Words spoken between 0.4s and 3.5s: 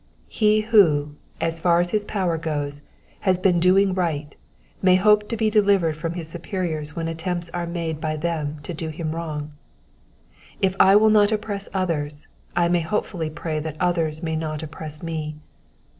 who, as far as his power goes, has